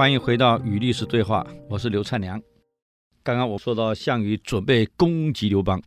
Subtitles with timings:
[0.00, 2.42] 欢迎回到与历史对话，我是刘灿良。
[3.22, 5.82] 刚刚我说到项羽准备攻击刘邦，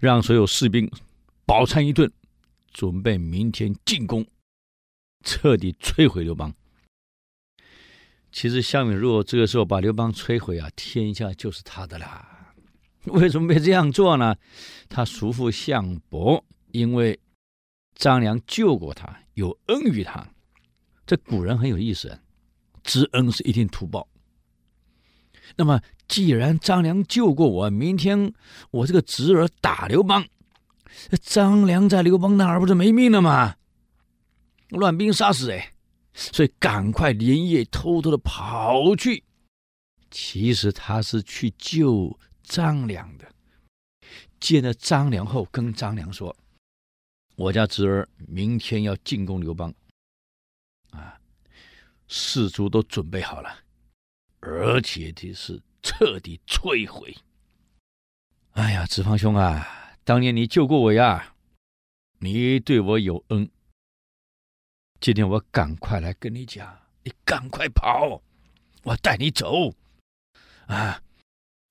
[0.00, 0.90] 让所有士兵
[1.44, 2.12] 饱餐一顿，
[2.72, 4.26] 准备明天进攻，
[5.22, 6.52] 彻底摧毁刘邦。
[8.32, 12.56] 其实项羽如果这个时候把刘邦摧毁啊，天下就是他的啦。
[13.04, 14.34] 为什么没这样做呢？
[14.88, 17.20] 他叔父项伯因为
[17.94, 20.26] 张良救过他，有恩于他。
[21.06, 22.18] 这古人很有意思，
[22.86, 24.08] 知恩是一定图报。
[25.56, 28.32] 那么，既然张良救过我，明天
[28.70, 30.24] 我这个侄儿打刘邦，
[31.20, 33.56] 张良在刘邦那儿不是没命了吗？
[34.70, 35.72] 乱兵杀死哎，
[36.14, 39.22] 所以赶快连夜偷偷的跑去。
[40.10, 43.26] 其实他是去救张良的。
[44.40, 46.36] 见了张良后，跟张良说
[47.36, 49.72] ：“我家侄儿明天要进攻刘邦。”
[50.90, 51.18] 啊，
[52.08, 53.64] 士卒都准备好了，
[54.40, 57.16] 而且这是彻底摧毁。
[58.52, 61.34] 哎呀，子房兄啊，当年你救过我呀，
[62.20, 63.50] 你对我有恩。
[65.00, 68.22] 今天我赶快来跟你讲，你赶快跑，
[68.82, 69.74] 我带你走，
[70.66, 71.02] 啊，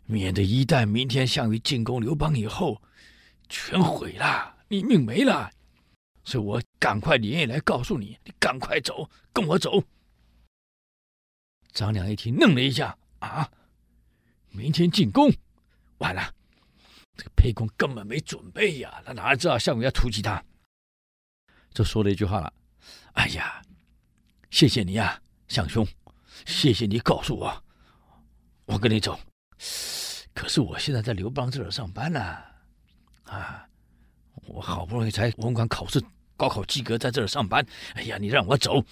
[0.06, 2.82] 免得一旦明天项羽进攻刘邦以后，
[3.50, 5.50] 全毁了，你命没了。
[6.24, 9.84] 所以我赶快连夜来告诉你，你赶快走，跟我走。
[11.76, 13.52] 张良一听，愣了一下，啊，
[14.50, 15.30] 明天进攻，
[15.98, 16.34] 完了，
[17.18, 20.42] 这个沛公根本没准备呀，他哪知道项羽要突击他？
[21.74, 22.54] 就说了一句话了，
[23.16, 23.62] 哎呀，
[24.50, 25.86] 谢谢你呀，项兄，
[26.46, 27.64] 谢谢你告诉我，
[28.64, 29.20] 我跟你走。
[30.34, 32.22] 可是我现在在刘邦这儿上班呢，
[33.26, 33.68] 啊，
[34.48, 36.02] 我好不容易才文官考试。
[36.38, 37.66] 高考及格，在这儿上班。
[37.94, 38.84] 哎呀，你让我走，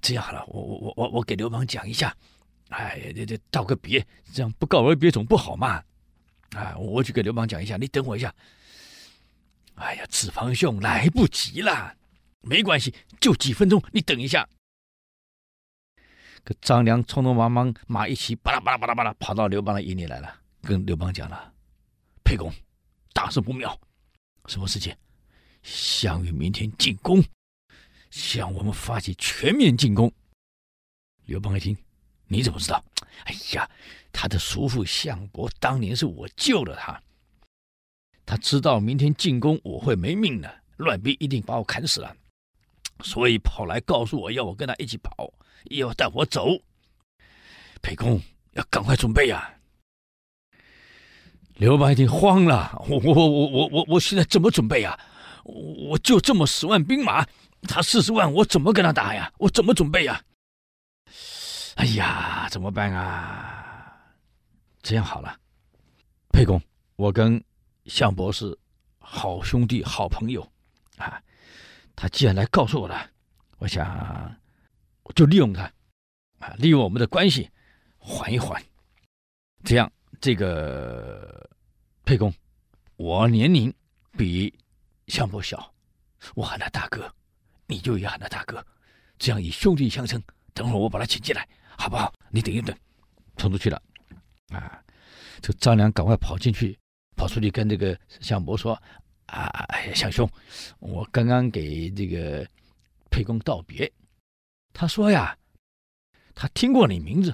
[0.00, 2.14] 这样好了，我我我我我给刘邦讲一下，
[2.68, 5.82] 哎呀，这这道个别，这样不告而别总不好嘛。
[6.56, 8.34] 啊，我去给刘邦讲一下，你等我一下。
[9.74, 11.94] 哎呀，子房兄来不及了，
[12.40, 14.48] 没关系，就几分钟，你等一下。
[16.44, 21.52] 可张良匆匆忙忙马一骑，巴拉巴拉巴拉巴拉跑到刘邦的营里来了，跟刘邦讲了
[22.24, 22.50] ：“沛公，
[23.12, 23.78] 大事不妙，
[24.46, 24.94] 什么事情？”
[25.70, 27.22] 项羽明天进攻，
[28.10, 30.10] 向我们发起全面进攻。
[31.26, 31.76] 刘邦一听，
[32.26, 32.82] 你怎么知道？
[33.24, 33.68] 哎呀，
[34.10, 37.02] 他的叔父项伯当年是我救了他，
[38.24, 42.16] 他知道明天进攻我会没命的，乱兵一定把我砍死了，
[43.04, 45.30] 所以跑来告诉我要我跟他一起跑，
[45.64, 46.48] 要带我走。
[47.82, 48.20] 沛公
[48.52, 49.54] 要赶快准备呀、
[51.56, 54.98] 刘邦一听慌了，我我我我我我现在怎么准备呀、
[55.48, 57.26] 我就这么十万兵马，
[57.62, 59.32] 他四十万，我怎么跟他打呀？
[59.38, 60.22] 我怎么准备呀？
[61.76, 63.98] 哎呀，怎么办啊？
[64.82, 65.40] 这样好了，
[66.30, 66.60] 沛公，
[66.96, 67.42] 我跟
[67.86, 68.56] 项伯是
[68.98, 70.46] 好兄弟、好朋友
[70.98, 71.18] 啊。
[71.96, 73.10] 他既然来告诉我了，
[73.56, 74.36] 我想
[75.04, 75.62] 我就利用他
[76.40, 77.48] 啊，利用我们的关系
[77.96, 78.62] 缓一缓。
[79.64, 81.48] 这样，这个
[82.04, 82.30] 沛公，
[82.96, 83.72] 我年龄
[84.12, 84.54] 比。
[85.08, 85.74] 项伯小，
[86.34, 87.12] 我喊他大哥，
[87.66, 88.64] 你就也喊他大哥，
[89.18, 90.22] 这样以兄弟相称。
[90.54, 92.12] 等会儿我把他请进来，好不好？
[92.30, 92.76] 你等一等，
[93.36, 93.80] 冲出去了，
[94.48, 94.82] 啊！
[95.40, 96.76] 这张良赶快跑进去，
[97.16, 98.74] 跑出去跟这个项伯说
[99.26, 100.28] ：“啊，哎呀，项兄，
[100.80, 102.44] 我刚刚给这个
[103.08, 103.90] 沛公道别，
[104.72, 105.38] 他说呀，
[106.34, 107.32] 他听过你名字，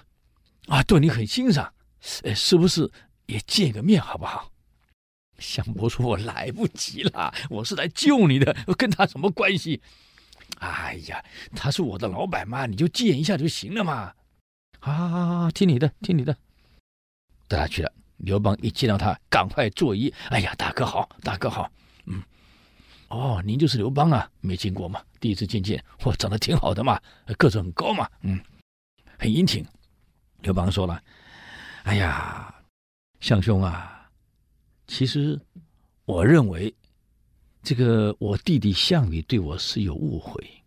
[0.66, 1.72] 啊，对你很欣赏，
[2.24, 2.90] 呃，是不是
[3.24, 4.52] 也见个面好不好？”
[5.38, 9.82] 项伯说：“我来不及了，我是来救你的，跟他什么关系？
[10.60, 11.24] 哎呀，
[11.54, 14.12] 他是我的老板嘛，你就见一下就行了嘛。
[14.78, 16.36] 好好好好，听你的，听你的。
[17.48, 17.92] 带他去了。
[18.18, 20.12] 刘邦一见到他，赶快作揖。
[20.30, 21.70] 哎呀，大哥好，大哥好。
[22.06, 22.22] 嗯，
[23.08, 24.30] 哦，您就是刘邦啊？
[24.40, 25.82] 没见过嘛，第一次见见。
[26.04, 27.00] 我长得挺好的嘛，
[27.36, 28.40] 个子很高嘛，嗯，
[29.18, 29.66] 很英挺。
[30.42, 31.02] 刘邦说了：
[31.82, 32.54] 哎呀，
[33.20, 33.90] 项兄啊。”
[34.86, 35.40] 其实，
[36.04, 36.74] 我认为，
[37.62, 40.62] 这个我弟弟项羽对我是有误会，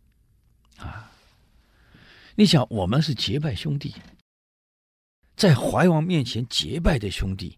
[0.78, 1.12] 啊！
[2.36, 3.94] 你想，我们是结拜兄弟，
[5.36, 7.58] 在怀王面前结拜的兄弟。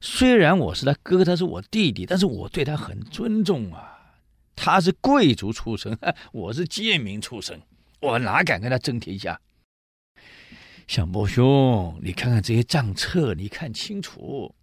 [0.00, 3.90] 虽然我是他哥哥，他是我弟弟，但是我对他很尊重啊。
[4.56, 5.98] 他是贵族出身，
[6.32, 7.60] 我是贱民出身，
[8.00, 9.40] 我哪敢跟他争天下？
[10.86, 14.54] 项伯兄，你看看这些账册，你看清楚。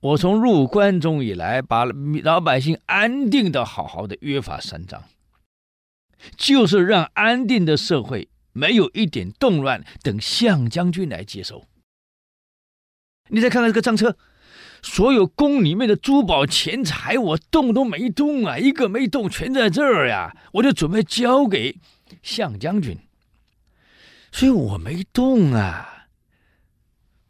[0.00, 1.84] 我从入关中以来，把
[2.22, 5.04] 老百姓安定的好好的约法三章，
[6.36, 11.64] 就是让安定的社会没有一点动乱，等项将军来接收。
[13.28, 14.18] 你再看看这个账册，
[14.82, 20.36] 所有宫里面的珠宝钱财，我动都没动啊，一个没动，全在这儿呀。
[20.52, 21.78] 我就准备交给
[22.22, 22.98] 项将军，
[24.30, 26.06] 所以我没动啊。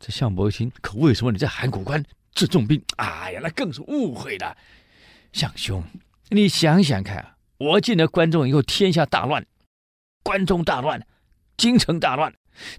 [0.01, 2.83] 这项伯一听，可为什么你在函谷关治重兵？
[2.97, 4.57] 哎呀，那更是误会了。
[5.33, 5.83] 项兄，
[6.29, 9.47] 你想想看，我进了关中以后，天下大乱，
[10.23, 11.07] 关中大乱，
[11.57, 12.35] 京城大乱，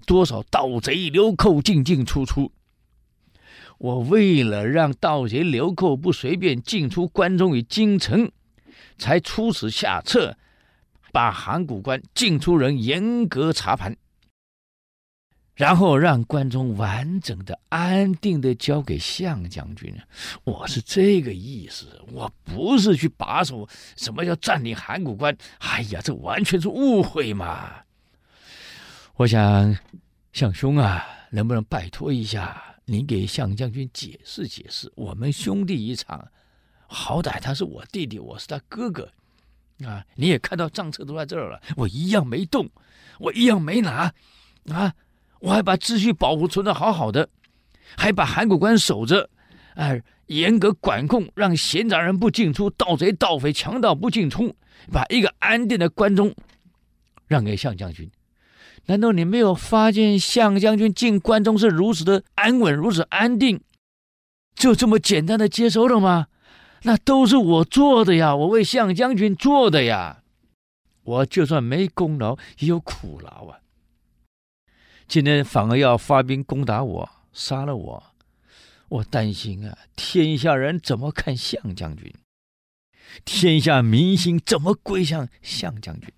[0.06, 2.52] 多少盗贼流寇进进出出。
[3.78, 8.32] 我为了让盗贼流寇不随便进出关中与京城，
[8.96, 10.38] 才出此下策，
[11.12, 13.94] 把函谷关进出人严格查盘，
[15.56, 19.92] 然后让关中完整的、安定的交给项将军。
[20.44, 23.66] 我是这个意思，我不是去把守
[23.96, 25.36] 什么叫占领函谷关。
[25.58, 27.72] 哎呀，这完全是误会嘛！
[29.16, 29.74] 我想，
[30.34, 32.62] 项兄啊，能不能拜托一下？
[32.84, 36.28] 您给项将军解释解释，我们兄弟一场，
[36.86, 39.10] 好歹他是我弟弟，我是他哥哥，
[39.84, 40.04] 啊！
[40.14, 42.68] 你也看到账册都在这儿了，我一样没动，
[43.18, 44.12] 我一样没拿，
[44.68, 44.94] 啊！
[45.40, 47.28] 我还把秩序保护存的好好的，
[47.96, 49.28] 还把函谷关守着，
[49.74, 54.54] 哎，严格管控，让闲杂人不进出，盗贼盗匪强盗不进出，
[54.90, 56.34] 把一个安定的关中
[57.26, 58.10] 让给项将军。
[58.86, 63.60] 难道你没有发现项将军进关中是如此的安稳，如此安定，
[64.54, 66.26] 就这么简单的接收了吗？
[66.82, 70.22] 那都是我做的呀，我为项将军做的呀。
[71.02, 73.58] 我就算没功劳，也有苦劳啊。
[75.08, 78.02] 今天反而要发兵攻打我，杀了我，
[78.88, 82.12] 我担心啊，天下人怎么看项将军？
[83.24, 86.12] 天下民心怎么归向项将军？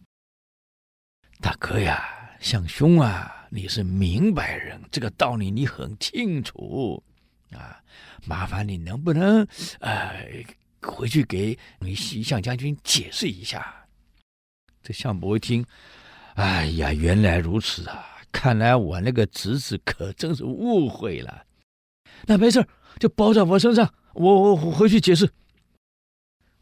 [1.41, 2.15] 大哥呀！
[2.41, 7.03] 项兄啊，你是明白人，这个道理你很清楚
[7.53, 7.83] 啊。
[8.25, 9.47] 麻烦你能不能
[9.81, 10.45] 呃
[10.81, 13.87] 回去给你项将军解释一下？
[14.83, 15.65] 这项伯一听，
[16.35, 18.18] 哎呀，原来如此啊！
[18.39, 21.45] 看来我那个侄子可真是误会了。
[22.27, 22.65] 那没事，
[23.01, 25.29] 就包在我身上，我我我回去解释。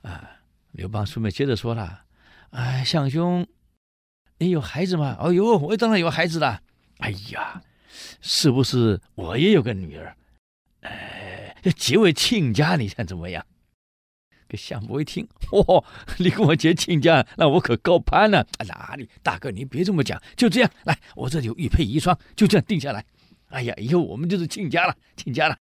[0.00, 0.40] 啊，
[0.72, 2.04] 刘邦顺便接着说了，
[2.48, 3.46] 哎，项兄。
[4.38, 5.18] 你有孩子吗？
[5.20, 6.62] 哦呦，我当然有孩子了。
[7.00, 7.62] 哎呀，
[8.22, 10.16] 是不是我也有个女儿？
[10.80, 13.44] 哎，要结为亲家，你看怎么样？
[14.48, 15.84] 这项伯一听，嚯，
[16.18, 18.46] 你跟我结亲家，那我可高攀了。
[18.66, 23.04] 哪里，大哥，你别这么讲，就这样，来，我这里有玉佩遗孀，就这样定下来。
[23.48, 25.56] 哎呀，以后我们就是亲家了，亲家了。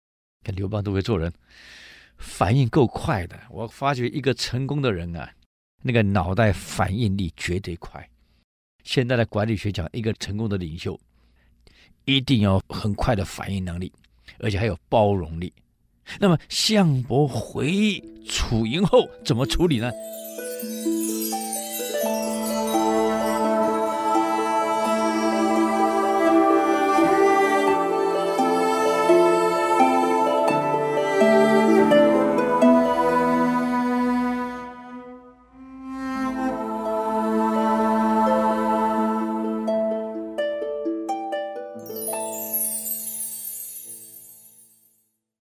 [0.44, 1.32] 看刘邦都会做人，
[2.19, 3.38] 反应够快的。
[3.50, 5.31] 我发觉一个成功的人啊，
[5.82, 8.08] 那个脑袋反应力绝对快。
[8.82, 10.99] 现在的管理学讲，一个成功的领袖
[12.05, 13.93] 一定要很快的反应能力，
[14.40, 15.52] 而且还有包容力。
[16.19, 19.90] 那么项伯回楚营后怎么处理呢？